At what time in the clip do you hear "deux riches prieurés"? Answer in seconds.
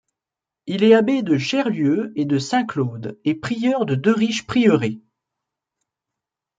3.93-4.99